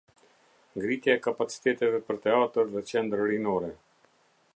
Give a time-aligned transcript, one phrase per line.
[0.77, 3.71] Ngritja e kapaciteteve për teatër dhe qendër rinore